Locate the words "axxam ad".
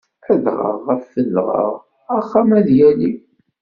2.15-2.67